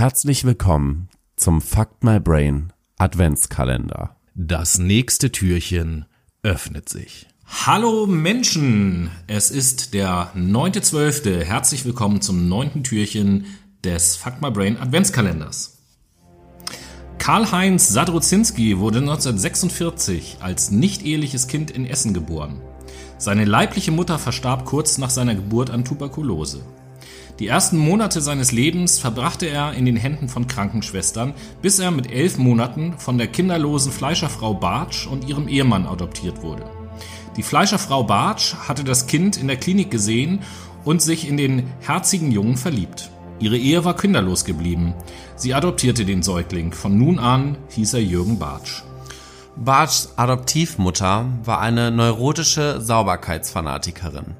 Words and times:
Herzlich 0.00 0.44
willkommen 0.44 1.10
zum 1.36 1.60
Fuck 1.60 2.02
My 2.02 2.18
Brain 2.18 2.72
Adventskalender. 2.96 4.16
Das 4.34 4.78
nächste 4.78 5.30
Türchen 5.30 6.06
öffnet 6.42 6.88
sich. 6.88 7.26
Hallo 7.44 8.06
Menschen, 8.06 9.10
es 9.26 9.50
ist 9.50 9.92
der 9.92 10.32
9.12. 10.34 11.44
Herzlich 11.44 11.84
willkommen 11.84 12.22
zum 12.22 12.48
neunten 12.48 12.82
Türchen 12.82 13.44
des 13.84 14.16
Fuck 14.16 14.40
My 14.40 14.50
Brain 14.50 14.78
Adventskalenders. 14.78 15.82
Karl-Heinz 17.18 17.90
Sadruzinski 17.90 18.78
wurde 18.78 19.00
1946 19.00 20.38
als 20.40 20.70
nicht-eheliches 20.70 21.46
Kind 21.46 21.70
in 21.70 21.84
Essen 21.84 22.14
geboren. 22.14 22.62
Seine 23.18 23.44
leibliche 23.44 23.92
Mutter 23.92 24.18
verstarb 24.18 24.64
kurz 24.64 24.96
nach 24.96 25.10
seiner 25.10 25.34
Geburt 25.34 25.68
an 25.68 25.84
Tuberkulose. 25.84 26.62
Die 27.40 27.46
ersten 27.46 27.78
Monate 27.78 28.20
seines 28.20 28.52
Lebens 28.52 28.98
verbrachte 28.98 29.46
er 29.46 29.72
in 29.72 29.86
den 29.86 29.96
Händen 29.96 30.28
von 30.28 30.46
Krankenschwestern, 30.46 31.32
bis 31.62 31.78
er 31.78 31.90
mit 31.90 32.12
elf 32.12 32.36
Monaten 32.36 32.98
von 32.98 33.16
der 33.16 33.28
kinderlosen 33.28 33.92
Fleischerfrau 33.92 34.52
Bartsch 34.52 35.06
und 35.06 35.26
ihrem 35.26 35.48
Ehemann 35.48 35.86
adoptiert 35.86 36.42
wurde. 36.42 36.70
Die 37.38 37.42
Fleischerfrau 37.42 38.02
Bartsch 38.02 38.54
hatte 38.68 38.84
das 38.84 39.06
Kind 39.06 39.38
in 39.38 39.48
der 39.48 39.56
Klinik 39.56 39.90
gesehen 39.90 40.40
und 40.84 41.00
sich 41.00 41.26
in 41.26 41.38
den 41.38 41.66
herzigen 41.80 42.30
Jungen 42.30 42.58
verliebt. 42.58 43.10
Ihre 43.38 43.56
Ehe 43.56 43.86
war 43.86 43.96
kinderlos 43.96 44.44
geblieben. 44.44 44.92
Sie 45.34 45.54
adoptierte 45.54 46.04
den 46.04 46.22
Säugling. 46.22 46.72
Von 46.74 46.98
nun 46.98 47.18
an 47.18 47.56
hieß 47.70 47.94
er 47.94 48.02
Jürgen 48.02 48.38
Bartsch. 48.38 48.82
Bartschs 49.56 50.12
Adoptivmutter 50.16 51.24
war 51.42 51.60
eine 51.60 51.90
neurotische 51.90 52.82
Sauberkeitsfanatikerin. 52.82 54.36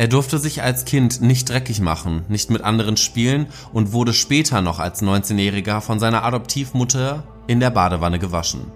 Er 0.00 0.08
durfte 0.08 0.38
sich 0.38 0.62
als 0.62 0.86
Kind 0.86 1.20
nicht 1.20 1.50
dreckig 1.50 1.82
machen, 1.82 2.24
nicht 2.30 2.48
mit 2.48 2.64
anderen 2.64 2.96
spielen 2.96 3.48
und 3.74 3.92
wurde 3.92 4.14
später 4.14 4.62
noch 4.62 4.78
als 4.78 5.02
19-Jähriger 5.02 5.82
von 5.82 5.98
seiner 5.98 6.24
Adoptivmutter 6.24 7.22
in 7.46 7.60
der 7.60 7.68
Badewanne 7.68 8.18
gewaschen. 8.18 8.72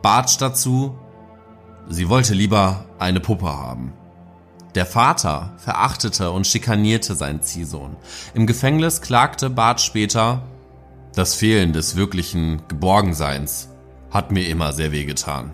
Bartsch 0.00 0.38
dazu, 0.38 0.98
sie 1.90 2.08
wollte 2.08 2.32
lieber 2.32 2.86
eine 2.98 3.20
Puppe 3.20 3.44
haben. 3.44 3.92
Der 4.74 4.86
Vater 4.86 5.52
verachtete 5.58 6.30
und 6.30 6.46
schikanierte 6.46 7.14
seinen 7.14 7.42
Ziehsohn. 7.42 7.94
Im 8.32 8.46
Gefängnis 8.46 9.02
klagte 9.02 9.50
Bartsch 9.50 9.84
später, 9.84 10.44
das 11.14 11.34
Fehlen 11.34 11.74
des 11.74 11.94
wirklichen 11.94 12.62
Geborgenseins 12.68 13.68
hat 14.10 14.32
mir 14.32 14.48
immer 14.48 14.72
sehr 14.72 14.92
wehgetan. 14.92 15.50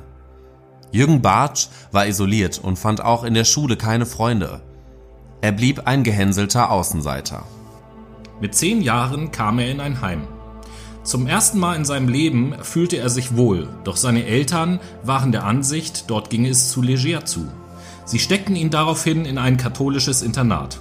Jürgen 0.93 1.21
Bartsch 1.21 1.67
war 1.91 2.07
isoliert 2.07 2.61
und 2.61 2.79
fand 2.79 3.01
auch 3.01 3.25
in 3.25 3.35
der 3.35 3.45
Schule 3.45 3.77
keine 3.77 4.07
Freunde. 4.07 4.63
Er 5.43 5.53
blieb 5.53 5.87
ein 5.87 6.03
gehänselter 6.03 6.71
Außenseiter. 6.71 7.45
Mit 8.43 8.55
zehn 8.55 8.83
Jahren 8.83 9.33
kam 9.33 9.59
er 9.59 9.71
in 9.71 9.81
ein 9.81 10.03
Heim. 10.03 10.23
Zum 11.03 11.27
ersten 11.27 11.59
Mal 11.59 11.77
in 11.77 11.87
seinem 11.87 12.09
Leben 12.09 12.55
fühlte 12.61 12.99
er 12.99 13.09
sich 13.09 13.37
wohl, 13.37 13.69
doch 13.85 13.97
seine 13.97 14.27
Eltern 14.27 14.81
waren 15.03 15.33
der 15.33 15.45
Ansicht, 15.45 16.05
dort 16.09 16.29
ginge 16.29 16.51
es 16.51 16.71
zu 16.71 16.83
leger 16.83 17.25
zu. 17.25 17.49
Sie 18.05 18.19
steckten 18.19 18.55
ihn 18.55 18.69
daraufhin 18.69 19.25
in 19.25 19.39
ein 19.39 19.57
katholisches 19.57 20.21
Internat. 20.21 20.79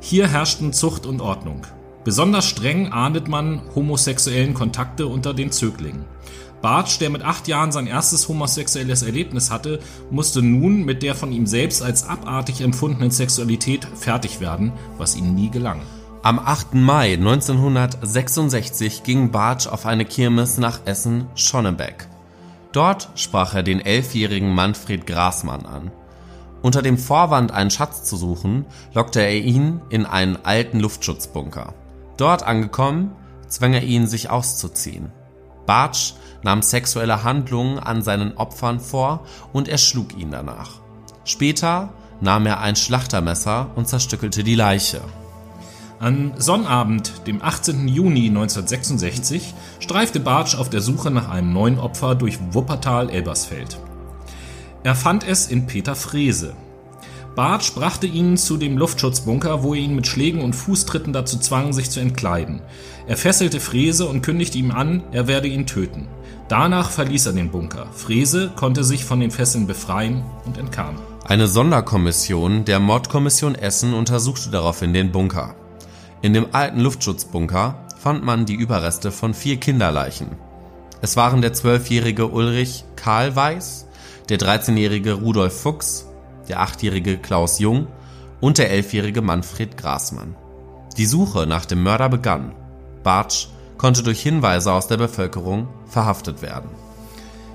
Hier 0.00 0.26
herrschten 0.26 0.72
Zucht 0.72 1.04
und 1.04 1.20
Ordnung. 1.20 1.66
Besonders 2.02 2.46
streng 2.46 2.92
ahndet 2.92 3.28
man 3.28 3.60
homosexuellen 3.74 4.54
Kontakte 4.54 5.06
unter 5.06 5.34
den 5.34 5.52
Zöglingen. 5.52 6.06
Bartsch, 6.62 7.00
der 7.00 7.10
mit 7.10 7.22
acht 7.22 7.48
Jahren 7.48 7.72
sein 7.72 7.88
erstes 7.88 8.28
homosexuelles 8.28 9.02
Erlebnis 9.02 9.50
hatte, 9.50 9.80
musste 10.10 10.42
nun 10.42 10.84
mit 10.84 11.02
der 11.02 11.16
von 11.16 11.32
ihm 11.32 11.46
selbst 11.46 11.82
als 11.82 12.08
abartig 12.08 12.60
empfundenen 12.60 13.10
Sexualität 13.10 13.84
fertig 13.96 14.40
werden, 14.40 14.72
was 14.96 15.16
ihm 15.16 15.34
nie 15.34 15.50
gelang. 15.50 15.82
Am 16.22 16.38
8. 16.38 16.74
Mai 16.74 17.14
1966 17.14 19.02
ging 19.02 19.32
Bartsch 19.32 19.66
auf 19.66 19.86
eine 19.86 20.04
Kirmes 20.04 20.56
nach 20.56 20.80
Essen-Schonnebeck. 20.84 22.06
Dort 22.70 23.10
sprach 23.16 23.54
er 23.54 23.64
den 23.64 23.80
elfjährigen 23.80 24.54
Manfred 24.54 25.04
Grasmann 25.04 25.66
an. 25.66 25.90
Unter 26.62 26.80
dem 26.80 26.96
Vorwand, 26.96 27.50
einen 27.50 27.72
Schatz 27.72 28.04
zu 28.04 28.16
suchen, 28.16 28.66
lockte 28.94 29.20
er 29.20 29.34
ihn 29.34 29.80
in 29.90 30.06
einen 30.06 30.38
alten 30.44 30.78
Luftschutzbunker. 30.78 31.74
Dort 32.16 32.44
angekommen, 32.44 33.10
zwang 33.48 33.74
er 33.74 33.82
ihn, 33.82 34.06
sich 34.06 34.30
auszuziehen. 34.30 35.10
Bartsch 35.66 36.14
nahm 36.42 36.62
sexuelle 36.62 37.24
Handlungen 37.24 37.78
an 37.78 38.02
seinen 38.02 38.36
Opfern 38.36 38.80
vor 38.80 39.24
und 39.52 39.68
erschlug 39.68 40.16
ihn 40.16 40.30
danach. 40.30 40.80
Später 41.24 41.90
nahm 42.20 42.46
er 42.46 42.60
ein 42.60 42.76
Schlachtermesser 42.76 43.70
und 43.74 43.88
zerstückelte 43.88 44.44
die 44.44 44.54
Leiche. 44.54 45.00
An 45.98 46.32
Sonnabend, 46.36 47.28
dem 47.28 47.42
18. 47.42 47.86
Juni 47.86 48.26
1966, 48.26 49.54
streifte 49.78 50.18
Bartsch 50.18 50.56
auf 50.56 50.68
der 50.68 50.80
Suche 50.80 51.12
nach 51.12 51.28
einem 51.28 51.52
neuen 51.52 51.78
Opfer 51.78 52.16
durch 52.16 52.38
Wuppertal-Elbersfeld. 52.50 53.78
Er 54.82 54.96
fand 54.96 55.24
es 55.24 55.46
in 55.46 55.66
Peter 55.66 55.94
Frese. 55.94 56.56
Bartsch 57.36 57.72
brachte 57.72 58.08
ihn 58.08 58.36
zu 58.36 58.56
dem 58.56 58.76
Luftschutzbunker, 58.76 59.62
wo 59.62 59.74
er 59.74 59.80
ihn 59.80 59.94
mit 59.94 60.08
Schlägen 60.08 60.42
und 60.42 60.54
Fußtritten 60.54 61.12
dazu 61.12 61.38
zwang, 61.38 61.72
sich 61.72 61.88
zu 61.88 62.00
entkleiden. 62.00 62.62
Er 63.06 63.16
fesselte 63.16 63.60
Frese 63.60 64.06
und 64.06 64.22
kündigte 64.22 64.58
ihm 64.58 64.72
an, 64.72 65.04
er 65.12 65.28
werde 65.28 65.46
ihn 65.46 65.66
töten. 65.66 66.08
Danach 66.52 66.90
verließ 66.90 67.24
er 67.24 67.32
den 67.32 67.50
Bunker. 67.50 67.86
Frese 67.94 68.50
konnte 68.54 68.84
sich 68.84 69.06
von 69.06 69.20
den 69.20 69.30
Fesseln 69.30 69.66
befreien 69.66 70.22
und 70.44 70.58
entkam. 70.58 70.96
Eine 71.24 71.48
Sonderkommission 71.48 72.66
der 72.66 72.78
Mordkommission 72.78 73.54
Essen 73.54 73.94
untersuchte 73.94 74.50
daraufhin 74.50 74.92
den 74.92 75.12
Bunker. 75.12 75.54
In 76.20 76.34
dem 76.34 76.48
alten 76.52 76.80
Luftschutzbunker 76.80 77.86
fand 77.98 78.22
man 78.22 78.44
die 78.44 78.54
Überreste 78.54 79.12
von 79.12 79.32
vier 79.32 79.56
Kinderleichen. 79.56 80.28
Es 81.00 81.16
waren 81.16 81.40
der 81.40 81.54
zwölfjährige 81.54 82.26
Ulrich 82.26 82.84
Karl 82.96 83.34
Weiß, 83.34 83.86
der 84.28 84.38
13-jährige 84.38 85.14
Rudolf 85.14 85.58
Fuchs, 85.58 86.06
der 86.50 86.60
achtjährige 86.60 87.16
Klaus 87.16 87.60
Jung 87.60 87.86
und 88.42 88.58
der 88.58 88.70
elfjährige 88.70 89.22
Manfred 89.22 89.78
Grasmann. 89.78 90.36
Die 90.98 91.06
Suche 91.06 91.46
nach 91.46 91.64
dem 91.64 91.82
Mörder 91.82 92.10
begann. 92.10 92.52
Bartsch 93.02 93.48
konnte 93.82 94.02
durch 94.04 94.22
Hinweise 94.22 94.72
aus 94.72 94.86
der 94.86 94.96
Bevölkerung 94.96 95.66
verhaftet 95.88 96.40
werden. 96.40 96.70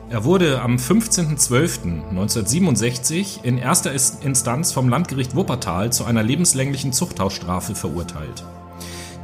Er 0.10 0.26
wurde 0.26 0.62
am 0.62 0.76
15.12.1967 0.76 3.46
in 3.46 3.58
erster 3.58 3.94
Instanz 3.94 4.74
vom 4.74 4.90
Landgericht 4.90 5.38
Wuppertal 5.38 5.94
zu 5.94 6.04
einer 6.04 6.24
lebenslänglichen 6.24 6.92
Zuchthausstrafe 6.92 7.76
verurteilt. 7.76 8.44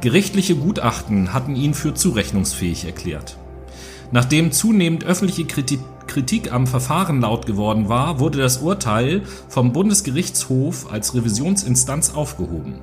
Gerichtliche 0.00 0.56
Gutachten 0.56 1.34
hatten 1.34 1.56
ihn 1.56 1.74
für 1.74 1.92
zurechnungsfähig 1.92 2.86
erklärt. 2.86 3.36
Nachdem 4.10 4.50
zunehmend 4.50 5.04
öffentliche 5.04 5.44
Kritik 5.44 6.52
am 6.52 6.66
Verfahren 6.66 7.20
laut 7.20 7.44
geworden 7.44 7.90
war, 7.90 8.18
wurde 8.18 8.38
das 8.38 8.62
Urteil 8.62 9.24
vom 9.50 9.74
Bundesgerichtshof 9.74 10.90
als 10.90 11.14
Revisionsinstanz 11.14 12.14
aufgehoben. 12.14 12.80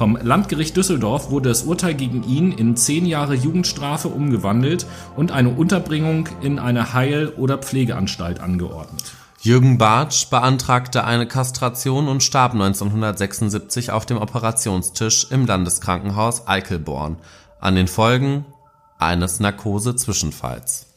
Vom 0.00 0.16
Landgericht 0.16 0.78
Düsseldorf 0.78 1.30
wurde 1.30 1.50
das 1.50 1.64
Urteil 1.64 1.92
gegen 1.92 2.22
ihn 2.22 2.52
in 2.52 2.74
zehn 2.74 3.04
Jahre 3.04 3.34
Jugendstrafe 3.34 4.08
umgewandelt 4.08 4.86
und 5.14 5.30
eine 5.30 5.50
Unterbringung 5.50 6.26
in 6.40 6.58
eine 6.58 6.94
Heil- 6.94 7.34
oder 7.36 7.58
Pflegeanstalt 7.58 8.40
angeordnet. 8.40 9.12
Jürgen 9.42 9.76
Bartsch 9.76 10.30
beantragte 10.30 11.04
eine 11.04 11.28
Kastration 11.28 12.08
und 12.08 12.22
starb 12.22 12.54
1976 12.54 13.90
auf 13.90 14.06
dem 14.06 14.16
Operationstisch 14.16 15.26
im 15.30 15.44
Landeskrankenhaus 15.44 16.48
Eichelborn 16.48 17.18
an 17.60 17.74
den 17.74 17.86
Folgen 17.86 18.46
eines 18.98 19.38
Narkose-Zwischenfalls 19.38 20.89